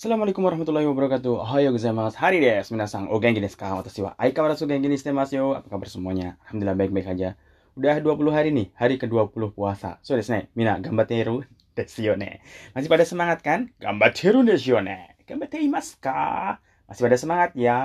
[0.00, 1.44] Assalamualaikum warahmatullahi wabarakatuh.
[1.44, 2.16] Ohayou gozaimasu.
[2.16, 2.72] Hari desu.
[2.72, 3.76] Minasang, o genki desu ka?
[3.76, 5.52] Watashi wa aikawarazu genki ni shite masu yo.
[5.52, 6.40] Apa kabar semuanya?
[6.48, 7.36] Alhamdulillah baik-baik aja.
[7.76, 10.00] Udah 20 hari nih, hari ke-20 puasa.
[10.00, 11.44] So desu ne, mina gambateru
[11.76, 12.40] desu yo ne.
[12.72, 13.68] Masih pada semangat kan?
[13.76, 15.20] Gambateru desu yo ne.
[15.28, 16.56] Gambateimasu ka?
[16.88, 17.76] Masih pada semangat ya?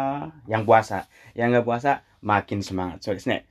[0.48, 1.12] Yang puasa.
[1.36, 3.04] Yang nggak puasa, makin semangat.
[3.04, 3.44] So desu ne.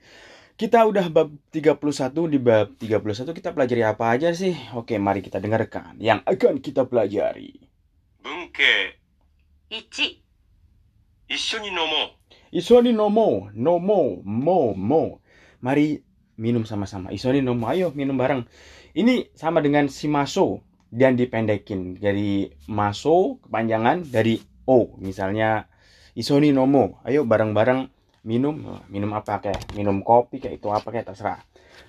[0.57, 4.57] Kita udah bab 31 di bab 31 kita pelajari apa aja sih?
[4.73, 7.64] Oke, mari kita dengarkan yang akan kita pelajari.
[8.24, 8.98] 文系
[9.70, 10.22] 1、
[11.28, 12.20] 一緒に飲も
[12.50, 15.22] Isoni nomo, nomo, mo, mo.
[15.62, 16.02] Mari
[16.34, 17.14] minum sama-sama.
[17.14, 18.42] Isoni nomo, ayo minum bareng.
[18.90, 24.98] Ini sama dengan si maso dan dipendekin dari maso kepanjangan dari o.
[24.98, 25.70] Misalnya
[26.18, 27.86] isoni nomo, ayo bareng-bareng
[28.26, 28.82] minum.
[28.90, 31.38] Minum apa kayak minum kopi kayak itu apa kayak terserah.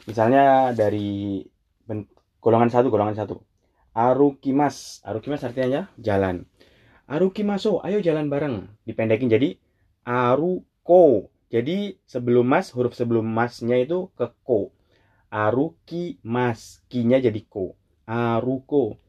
[0.06, 1.42] Misalnya dari
[1.90, 2.06] ben-
[2.38, 3.42] golongan satu, golongan satu.
[3.97, 6.45] Arukimas, arukimas artinya jalan.
[7.09, 8.69] Arukimaso, ayo jalan bareng.
[8.85, 9.57] Dipendekin jadi
[10.05, 11.33] Aruko.
[11.49, 14.69] Jadi sebelum mas, huruf sebelum masnya itu ke ko.
[15.33, 16.85] Aruki mas.
[16.93, 17.73] Kinya jadi ko.
[18.05, 19.01] Aruko.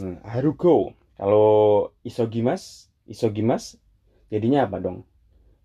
[0.00, 0.96] Hmm, Aruko.
[1.20, 3.76] Kalau isogimas, isogimas
[4.32, 5.04] jadinya apa dong?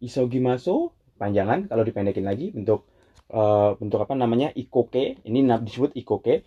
[0.04, 2.84] Isogimaso panjangan kalau dipendekin lagi bentuk
[3.32, 5.24] eh, bentuk apa namanya ikoke.
[5.24, 6.44] Ini disebut ikoke.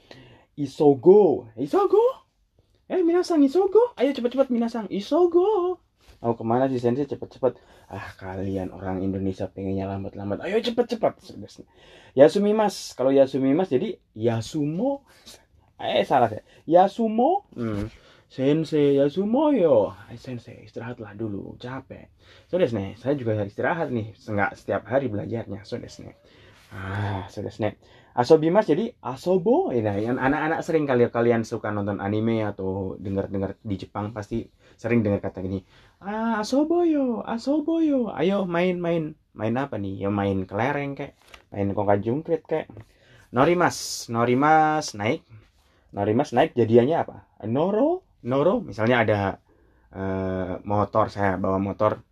[0.61, 1.49] Isogo.
[1.57, 2.05] Isogo.
[2.91, 3.97] Eh, minasang isogo.
[3.97, 4.87] Ayo cepat-cepat minasang.
[4.93, 5.81] Isogo.
[6.21, 7.57] Mau ke mana sih sensei cepet-cepet
[7.89, 10.45] ah kalian orang Indonesia pengennya lambat-lambat.
[10.45, 11.17] Ayo cepet-cepet
[12.13, 12.93] Yasumi mas.
[12.93, 15.09] Kalau Yasumi mas jadi Yasumo.
[15.81, 16.45] Eh salah ya.
[16.69, 17.49] Yasumo?
[17.57, 17.89] Hmm.
[18.29, 19.97] Sensei Yasumo yo.
[20.13, 21.57] Eh, Sensei istirahatlah dulu.
[21.57, 22.13] Capek.
[22.53, 24.13] So desne saya juga harus istirahat nih.
[24.29, 25.65] Enggak setiap hari belajarnya.
[25.65, 26.21] So desne
[26.71, 27.81] ah so desne
[28.11, 33.55] Asobi mas jadi asobo nah, yang anak-anak sering kali kalian suka nonton anime atau dengar-dengar
[33.63, 35.63] di Jepang pasti sering dengar kata gini
[36.03, 39.55] ah asoboyo asoboyo ayo main-main main.
[39.57, 40.07] Apa nih?
[40.07, 41.15] Ya main kelereng kek.
[41.55, 42.67] Main kongka jungkrit kek.
[43.35, 45.23] Norimas norimas naik.
[45.95, 47.17] Norimas naik jadiannya apa?
[47.47, 48.03] Noro?
[48.27, 48.63] Noro?
[48.63, 49.21] Misalnya ada
[49.95, 52.03] eh, motor saya bawa motor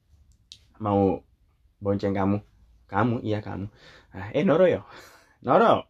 [0.82, 1.22] mau
[1.82, 2.38] bonceng kamu.
[2.88, 3.66] Kamu iya kamu.
[4.16, 4.82] Ah, eh noro yo
[5.42, 5.86] noro.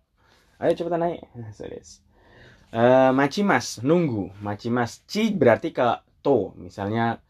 [0.58, 1.22] Ayo cepetan naik.
[1.56, 2.02] So des.
[2.74, 4.34] Eh, machimas nunggu.
[4.44, 6.52] Machimas ci berarti ke to.
[6.58, 7.22] Misalnya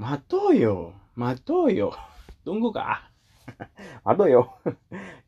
[0.00, 1.92] Matoyo, Matoyo.
[2.46, 3.12] Tunggu kak.
[4.06, 4.56] Matoyo.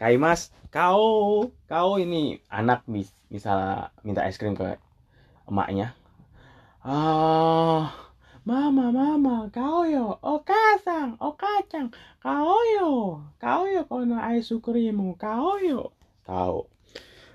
[0.00, 4.74] Kaimas, kau, kau ini anak bis, bisa minta es krim ke
[5.46, 5.94] emaknya.
[6.84, 7.94] Ah,
[8.44, 11.88] mama, mama, kau yo, okasang, okacang,
[12.20, 16.68] kau yo, kau yo kono es krimmu, kau yo, kau.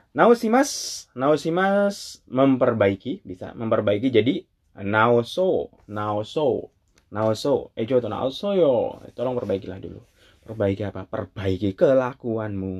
[0.10, 4.42] Nausimas, nausimas memperbaiki, bisa memperbaiki jadi
[4.82, 6.74] naoso, naoso.
[7.10, 9.02] Naoso, eh coba naoso yo.
[9.18, 10.02] Tolong perbaikilah dulu.
[10.46, 11.06] Perbaiki apa?
[11.06, 12.74] Perbaiki kelakuanmu.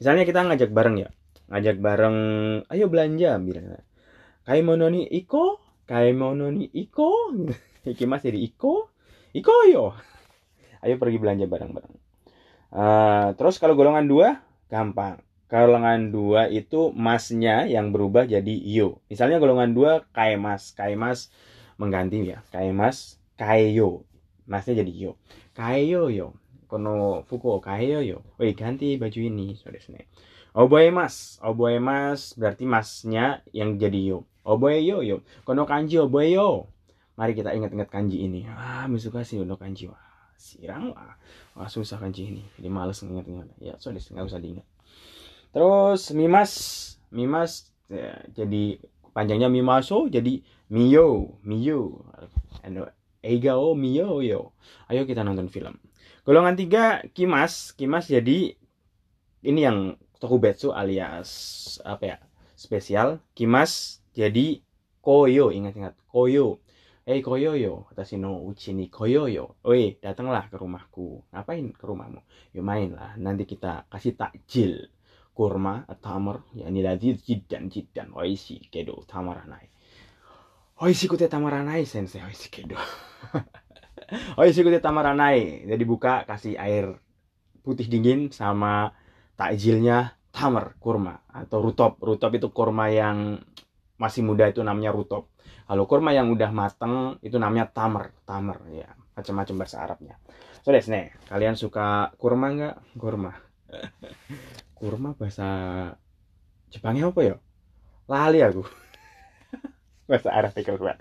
[0.00, 1.08] Misalnya kita ngajak bareng ya.
[1.52, 2.16] Ngajak bareng,
[2.72, 3.80] ayo belanja bilang.
[4.48, 5.60] Ni iko,
[6.52, 7.10] ni iko.
[7.92, 8.94] Iki mas jadi iko,
[9.34, 9.90] iko yo.
[10.86, 11.94] Ayo pergi belanja bareng-bareng.
[12.72, 14.38] Eh, terus kalau golongan dua,
[14.72, 15.20] gampang.
[15.52, 19.04] Golongan dua itu masnya yang berubah jadi yo.
[19.12, 21.28] Misalnya golongan dua kaimas, kaimas
[21.76, 22.40] mengganti ya.
[22.48, 24.08] Kaimas kaeyo.
[24.48, 25.20] Masnya jadi yo.
[25.52, 26.32] Kaeyo yo.
[26.72, 28.24] Kono fuku kaeyo yo.
[28.40, 30.08] Woi ganti baju ini so desu ne
[30.56, 31.36] oboe mas.
[31.44, 34.18] Oboe mas berarti masnya yang jadi yo.
[34.48, 35.20] Oboe yo yo.
[35.44, 36.72] Kono kanji oboe yo.
[37.20, 38.48] Mari kita ingat-ingat kanji ini.
[38.48, 39.92] Ah misuka sih no kanji.
[39.92, 40.11] Wah
[40.42, 41.14] sirang wah
[41.54, 42.42] wah susah kanji ini.
[42.58, 44.66] Jadi males ingat-ingat ya desu nggak usah diingat.
[45.54, 46.52] Terus mimas.
[47.12, 48.80] Mimas ya, jadi
[49.12, 50.40] panjangnya mimaso jadi
[50.72, 52.08] Mio, Mio,
[52.64, 52.88] Ano,
[53.20, 54.56] Eiga o Mio yo.
[54.88, 55.76] Ayo kita nonton film.
[56.24, 58.56] Golongan tiga Kimas, Kimas jadi
[59.44, 61.28] ini yang Tokubetsu alias
[61.84, 62.16] apa ya
[62.56, 63.20] spesial.
[63.36, 64.64] Kimas jadi
[65.02, 65.98] Koyo, ingat-ingat.
[66.06, 66.62] Koyo.
[67.02, 69.58] Eh Koyo yo, kata no uchi ni Koyo yo.
[69.66, 71.26] Oi, datanglah ke rumahku.
[71.34, 72.22] Ngapain ke rumahmu?
[72.54, 73.18] Yo main lah.
[73.18, 74.86] Nanti kita kasih takjil
[75.34, 76.46] kurma atau tamar.
[76.54, 78.14] Ya ini lagi jidan jidan.
[78.14, 79.66] Oishi kedo tamaranai.
[80.78, 82.78] Oishikute tamaranai sensei oishikedo.
[84.38, 85.66] Oishikute tamaranai.
[85.66, 87.02] Jadi buka kasih air
[87.66, 88.94] putih dingin sama
[89.34, 91.98] takjilnya tamar kurma atau rutop.
[91.98, 93.42] Rutop itu kurma yang
[93.98, 95.31] masih muda itu namanya rutop.
[95.66, 98.90] Kalau kurma yang udah mateng itu namanya tamar, tamar ya.
[99.12, 100.16] Macam-macam bahasa Arabnya.
[100.64, 102.74] So desne, kalian suka kurma nggak?
[102.96, 103.32] Kurma.
[104.78, 105.48] kurma bahasa
[106.72, 107.36] Jepangnya apa ya?
[108.08, 108.64] Lali aku.
[110.08, 110.96] bahasa Arab keluar.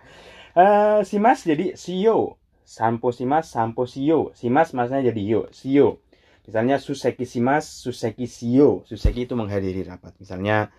[0.51, 2.35] Eh, simas jadi sio.
[2.67, 4.35] Sampo simas, sampo sio.
[4.35, 6.03] Simas masnya jadi yo, sio.
[6.43, 8.83] Misalnya suseki simas, suseki sio.
[8.83, 10.11] Suseki itu menghadiri rapat.
[10.19, 10.75] Misalnya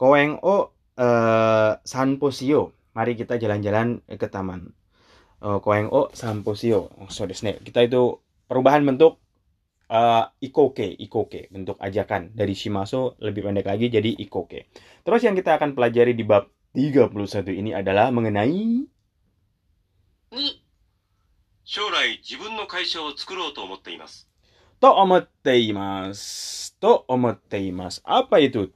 [0.00, 4.71] koeng o eh, sanpo sio Mari kita jalan-jalan ke taman.
[5.43, 6.89] Eh, koeng o sanpo sio.
[6.99, 7.59] Oh, so desu ne.
[7.59, 9.19] Kita itu perubahan bentuk
[9.91, 14.71] eh, ikoke, ikoke, bentuk ajakan dari shimaso lebih pendek lagi jadi ikoke.
[15.03, 17.11] Terus yang kita akan pelajari di bab 31
[17.51, 18.87] ini adalah mengenai
[20.31, 20.59] 2、
[21.63, 24.27] 将来自分の会社を作ろうと思っています。
[24.79, 26.73] to omotte imasu.
[26.79, 28.01] To omotte imasu.
[28.05, 28.69] Apa itu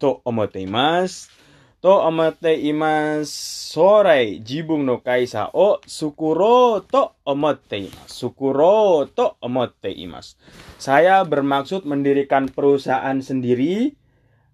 [1.84, 3.52] To omotte imasu.
[3.74, 8.08] Sorai jibung no kaisa o sukuro to omotte imasu.
[8.08, 10.40] Sukuro to omotte imasu.
[10.80, 13.92] Saya bermaksud mendirikan perusahaan sendiri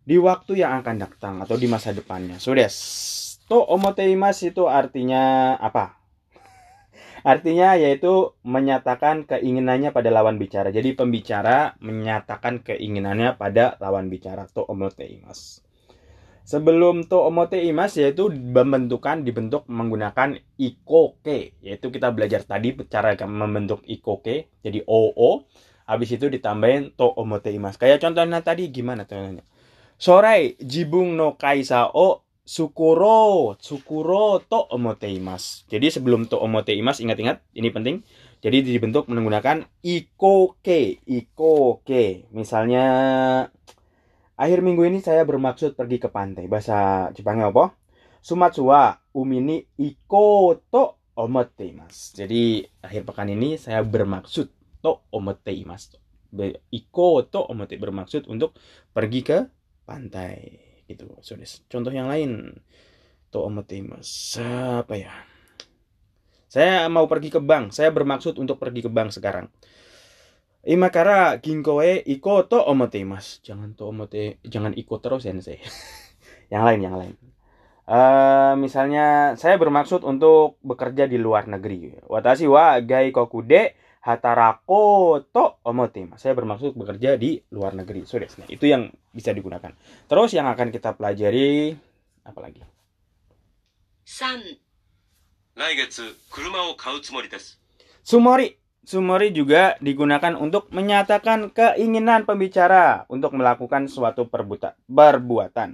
[0.03, 2.43] di waktu yang akan datang atau di masa depannya.
[2.43, 2.75] So des.
[3.47, 6.03] To omotte imasu itu artinya apa?
[7.31, 10.75] Artinya yaitu menyatakan keinginannya pada lawan bicara.
[10.75, 14.49] Jadi pembicara menyatakan keinginannya pada lawan bicara.
[14.51, 15.61] To omote imas.
[16.51, 21.55] Sebelum to omote imas yaitu pembentukan dibentuk menggunakan ikoke.
[21.63, 24.51] Yaitu kita belajar tadi cara membentuk ikoke.
[24.59, 25.47] Jadi oo.
[25.87, 27.79] Habis itu ditambahin to omote imas.
[27.79, 29.47] Kayak contohnya tadi gimana contohnya?
[29.95, 35.63] Sorai jibung no kaisa o Sukuro, Sukuro to omoteimas.
[35.71, 38.03] Jadi sebelum to omoteimas ingat-ingat ini penting.
[38.43, 42.27] Jadi dibentuk menggunakan ikoke, ikoke.
[42.35, 42.87] Misalnya
[44.41, 46.49] akhir minggu ini saya bermaksud pergi ke pantai.
[46.49, 47.77] Bahasa Jepangnya apa?
[48.25, 52.17] Sumatsu wa umi ni iko to omoteimas.
[52.17, 54.49] Jadi akhir pekan ini saya bermaksud
[54.81, 55.93] to omoteimas.
[56.73, 58.57] Iko to omote bermaksud untuk
[58.97, 59.39] pergi ke
[59.83, 61.35] pantai gitu so,
[61.71, 62.59] contoh yang lain
[63.31, 65.15] to omotemas apa ya
[66.51, 69.47] saya mau pergi ke bank saya bermaksud untuk pergi ke bank sekarang
[70.66, 75.62] imakara ginkoe iko to omotemas jangan to omote jangan ikut terus sensei
[76.54, 77.16] yang lain yang lain
[77.86, 85.62] Eh, misalnya saya bermaksud untuk bekerja di luar negeri watashi wa gai kokude hatarako to
[85.62, 88.42] omotemas saya bermaksud bekerja di luar negeri so desu.
[88.50, 89.70] itu yang bisa digunakan
[90.10, 91.78] terus yang akan kita pelajari
[92.26, 92.66] apa lagi
[94.06, 94.58] 3、
[95.54, 96.02] 来月、
[96.34, 97.62] 車を買うつもりです。
[98.04, 105.71] sumori sumori juga digunakan untuk menyatakan keinginan pembicara untuk melakukan suatu perbuatan.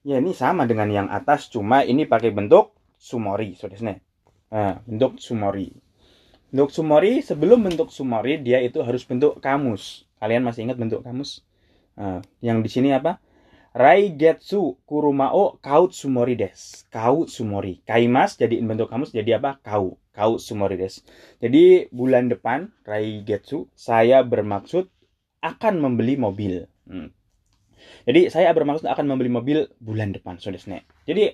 [0.00, 4.00] Ya ini sama dengan yang atas cuma ini pakai bentuk sumori ne.
[4.50, 5.90] Nah, bentuk sumori
[6.50, 10.04] bentuk sumori sebelum bentuk sumori dia itu harus bentuk kamus.
[10.18, 11.46] Kalian masih ingat bentuk kamus?
[11.94, 13.22] Nah, yang di sini apa
[13.70, 16.84] Raigetsu kurumao kaut sumori des.
[16.90, 17.78] Kaut sumori.
[17.86, 19.62] Kaimas jadi bentuk kamus jadi apa?
[19.62, 19.98] Kau.
[20.10, 21.06] Kaut sumori des.
[21.38, 24.90] Jadi bulan depan Raigetsu saya bermaksud
[25.40, 26.66] akan membeli mobil.
[26.84, 27.14] Hmm.
[28.04, 30.84] Jadi saya bermaksud akan membeli mobil bulan depan, so desu ne.
[31.08, 31.32] Jadi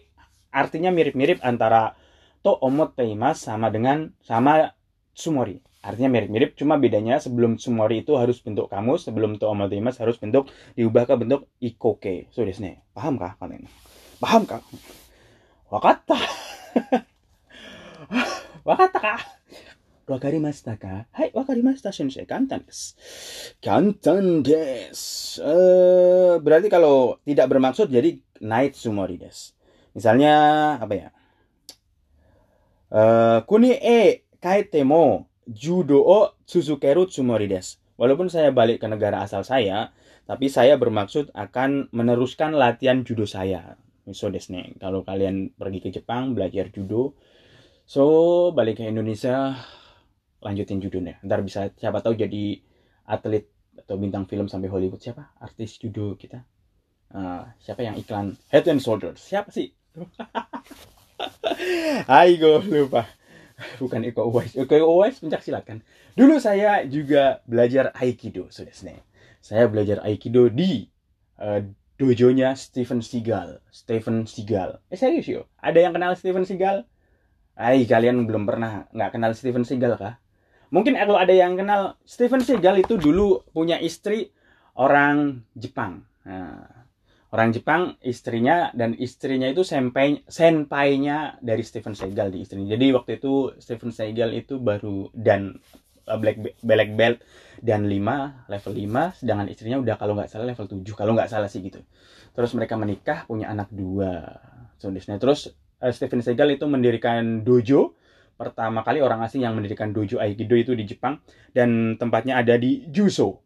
[0.55, 1.99] artinya mirip-mirip antara
[2.47, 4.77] to omoteimas sama dengan sama
[5.11, 5.66] sumori.
[5.87, 10.51] Artinya mirip-mirip, cuma bedanya sebelum sumori itu harus bentuk kamus, sebelum to omoteimas harus bentuk
[10.75, 12.27] diubah ke bentuk ikoke.
[12.35, 12.83] So desu ne.
[12.91, 13.71] Paham kah kalian?
[14.19, 14.59] Paham kah?
[15.71, 16.19] Wakatta.
[18.67, 19.23] Wakatta kah?
[20.11, 21.07] Wakarimashita ka?
[21.15, 22.27] Hai, wakarimashita sensei.
[22.27, 22.99] Kantan desu.
[23.63, 25.39] Kantan desu.
[25.39, 29.55] Eh, berarti kalau tidak bermaksud jadi night sumori desu.
[29.95, 30.35] Misalnya
[30.83, 31.09] apa ya?
[32.91, 37.79] Eh, kuni e kaite mo judo o suzukeru tsumori desu.
[37.97, 39.95] Walaupun saya balik ke negara asal saya,
[40.29, 43.79] tapi saya bermaksud akan meneruskan latihan judo saya.
[44.13, 44.77] So desu ne.
[44.77, 47.17] Kalau kalian pergi ke Jepang belajar judo,
[47.89, 49.57] so balik ke Indonesia
[50.45, 51.17] lanjutin judonya.
[51.25, 52.61] Ntar bisa siapa tahu jadi
[53.09, 53.49] atlet
[53.81, 55.33] atau bintang film sampai Hollywood siapa?
[55.41, 56.45] Artis judo kita.
[57.17, 59.23] Ah, siapa yang iklan Head and Shoulders?
[59.23, 59.73] Siapa sih?
[62.13, 63.09] Aigo lupa.
[63.83, 64.53] Bukan Iko Uwais.
[64.53, 65.81] Iko Uwais pencak silat kan.
[66.13, 68.73] Dulu saya juga belajar Aikido, sudah
[69.41, 70.89] Saya belajar Aikido di
[71.41, 71.61] eh,
[71.97, 73.65] dojonya Steven Seagal.
[73.73, 74.81] Steven Seagal.
[74.93, 75.49] Eh serius yo?
[75.61, 76.85] Ada yang kenal Steven Seagal?
[77.57, 80.21] Hai, kalian belum pernah nggak kenal Steven Seagal kah?
[80.69, 84.29] Mungkin kalau ada yang kenal Steven Seagal itu dulu punya istri
[84.77, 86.05] orang Jepang.
[86.29, 86.76] Nah,
[87.35, 92.71] orang Jepang istrinya dan istrinya itu senpai senpainya dari Steven Seagal di istrinya.
[92.77, 95.59] Jadi waktu itu Steven Seagal itu baru dan
[96.07, 97.19] uh, black black belt
[97.59, 101.51] dan 5 level 5 sedangkan istrinya udah kalau nggak salah level 7 kalau nggak salah
[101.51, 101.83] sih gitu.
[102.37, 104.39] Terus mereka menikah punya anak dua.
[104.77, 107.97] So, terus uh, Steven Seagal itu mendirikan dojo
[108.37, 111.25] pertama kali orang asing yang mendirikan dojo Aikido itu di Jepang
[111.57, 113.41] dan tempatnya ada di Juso.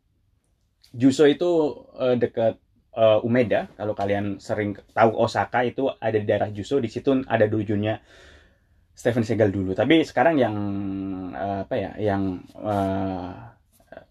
[0.91, 1.47] Juso itu
[1.95, 2.59] uh, dekat
[2.97, 3.71] uh, Umeda.
[3.77, 6.79] Kalau kalian sering tahu Osaka itu ada di daerah Juso.
[6.83, 7.99] Di situ ada dojonya
[8.95, 9.73] Stephen Segal dulu.
[9.77, 10.57] Tapi sekarang yang
[11.35, 11.91] uh, apa ya?
[11.99, 13.31] Yang uh,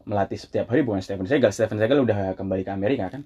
[0.08, 1.52] melatih setiap hari bukan Stephen Segal.
[1.52, 3.24] Stephen Segal udah kembali ke Amerika kan.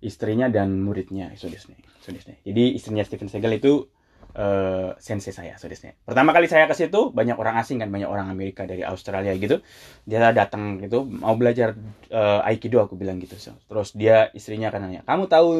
[0.00, 1.32] Istrinya dan muridnya.
[1.36, 1.52] So
[2.42, 3.86] Jadi istrinya Stephen Segal itu
[4.34, 5.94] uh, sensei saya saudara.
[6.04, 9.62] Pertama kali saya ke situ banyak orang asing kan banyak orang Amerika dari Australia gitu.
[10.06, 11.74] Dia datang gitu mau belajar
[12.12, 13.36] uh, aikido aku bilang gitu.
[13.40, 13.56] So.
[13.66, 15.50] terus dia istrinya kan nanya kamu tahu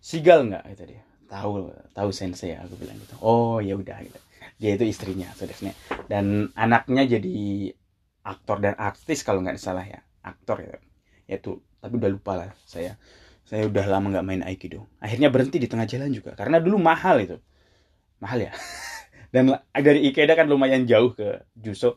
[0.00, 0.64] sigal nggak?
[0.72, 1.02] Itu dia.
[1.30, 3.14] Tahu tahu sensei aku bilang gitu.
[3.22, 4.18] Oh ya udah gitu.
[4.60, 5.72] Dia itu istrinya saudara.
[6.08, 7.36] Dan anaknya jadi
[8.24, 10.00] aktor dan artis kalau nggak salah ya.
[10.20, 10.76] Aktor ya
[11.30, 12.96] itu tapi udah lupa lah saya.
[13.46, 14.86] Saya udah lama nggak main aikido.
[15.02, 17.38] Akhirnya berhenti di tengah jalan juga karena dulu mahal itu
[18.22, 18.52] mahal ya?
[19.34, 21.96] Dan dari Ikeda kan lumayan jauh ke Juso.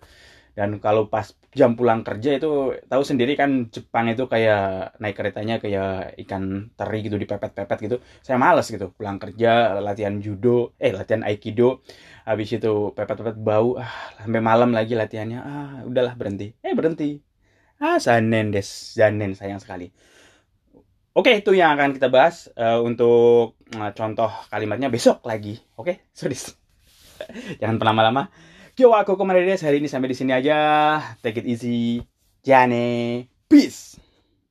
[0.54, 5.58] Dan kalau pas jam pulang kerja itu tahu sendiri kan Jepang itu kayak naik keretanya
[5.58, 7.98] kayak ikan teri gitu dipepet-pepet gitu.
[8.22, 11.82] Saya males gitu pulang kerja latihan judo eh latihan aikido.
[12.30, 13.90] Habis itu pepet-pepet bau ah
[14.22, 15.40] sampai malam lagi latihannya.
[15.42, 16.54] Ah udahlah berhenti.
[16.62, 17.18] Eh berhenti.
[17.82, 19.92] Ah zanen des zanen sayang sekali
[21.14, 25.62] Oke, itu yang akan kita bahas uh, untuk uh, contoh kalimatnya besok lagi.
[25.78, 26.34] Oke, sorry.
[27.62, 28.34] Jangan pernah lama-lama.
[28.74, 30.98] Kyo aku kemarin hari ini sampai di sini aja.
[31.22, 32.02] Take it easy.
[32.42, 33.30] Jane.
[33.46, 34.03] Peace.